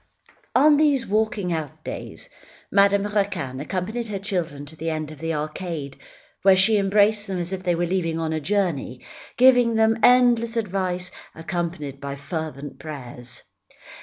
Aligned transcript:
On 0.55 0.77
these 0.77 1.05
walking 1.05 1.53
out 1.53 1.83
days, 1.83 2.27
Madame 2.71 3.05
Raquin 3.05 3.59
accompanied 3.59 4.07
her 4.07 4.17
children 4.17 4.65
to 4.65 4.75
the 4.75 4.89
end 4.89 5.11
of 5.11 5.19
the 5.19 5.31
arcade, 5.31 5.95
where 6.41 6.55
she 6.55 6.77
embraced 6.77 7.27
them 7.27 7.37
as 7.37 7.53
if 7.53 7.61
they 7.61 7.75
were 7.75 7.85
leaving 7.85 8.19
on 8.19 8.33
a 8.33 8.39
journey, 8.39 9.05
giving 9.37 9.75
them 9.75 9.99
endless 10.01 10.57
advice, 10.57 11.11
accompanied 11.35 11.99
by 12.01 12.15
fervent 12.15 12.79
prayers. 12.79 13.43